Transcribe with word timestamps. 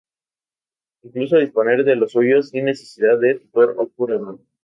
Incluso 1.03 1.37
disponer 1.37 1.83
de 1.83 1.95
lo 1.95 2.07
suyo 2.07 2.41
sin 2.41 2.65
necesidad 2.65 3.19
de 3.19 3.35
tutor 3.35 3.75
o 3.77 3.87
curador. 3.87 4.39